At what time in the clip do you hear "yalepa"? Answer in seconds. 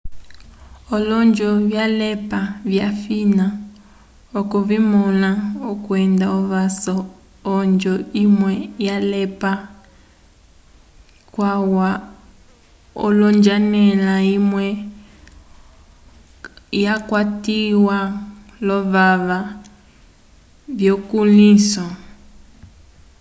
8.85-9.51